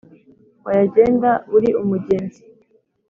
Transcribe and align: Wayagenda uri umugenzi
Wayagenda 0.65 1.29
uri 1.55 1.69
umugenzi 1.81 2.39